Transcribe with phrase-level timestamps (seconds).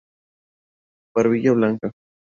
[1.13, 1.93] Barbilla blanca.